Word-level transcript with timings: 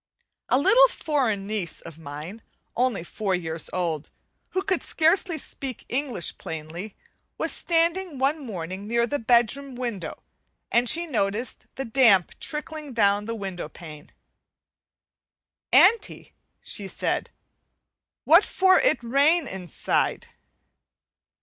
A 0.49 0.57
little 0.57 0.87
foreign 0.87 1.45
niece 1.45 1.79
of 1.81 1.99
mine, 1.99 2.41
only 2.75 3.03
four 3.03 3.35
years 3.35 3.69
old, 3.71 4.09
who 4.49 4.63
could 4.63 4.81
scarcely 4.81 5.37
speak 5.37 5.85
English 5.89 6.39
plainly, 6.39 6.95
was 7.37 7.51
standing 7.51 8.17
one 8.17 8.43
morning 8.43 8.87
near 8.87 9.05
the 9.05 9.19
bedroom 9.19 9.75
window 9.75 10.23
and 10.71 10.89
she 10.89 11.05
noticed 11.05 11.67
the 11.75 11.85
damp 11.85 12.31
trickling 12.39 12.93
down 12.93 13.25
the 13.25 13.35
window 13.35 13.69
pane. 13.69 14.09
"Auntie," 15.71 16.33
she 16.63 16.87
said, 16.87 17.29
"what 18.23 18.43
for 18.43 18.79
it 18.79 19.03
rain 19.03 19.45
inside?" 19.47 20.29